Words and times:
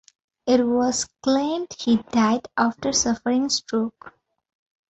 It 0.47 0.65
was 0.65 1.05
claimed 1.21 1.75
he 1.77 1.97
died 1.97 2.47
after 2.57 2.91
suffering 2.91 3.49
stroke. 3.49 4.15